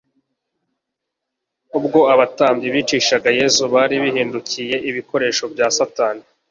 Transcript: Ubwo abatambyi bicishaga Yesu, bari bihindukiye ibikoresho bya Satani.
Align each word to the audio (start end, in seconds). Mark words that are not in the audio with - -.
Ubwo 1.77 1.99
abatambyi 2.13 2.67
bicishaga 2.75 3.29
Yesu, 3.39 3.61
bari 3.73 3.95
bihindukiye 4.03 4.75
ibikoresho 4.89 5.43
bya 5.53 5.67
Satani. 5.77 6.23